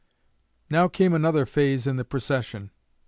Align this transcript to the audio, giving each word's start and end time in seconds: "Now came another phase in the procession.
"Now 0.71 0.87
came 0.87 1.13
another 1.13 1.45
phase 1.45 1.85
in 1.85 1.97
the 1.97 2.03
procession. 2.03 2.71